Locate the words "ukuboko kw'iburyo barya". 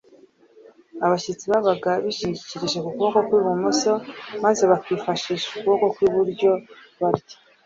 5.49-7.37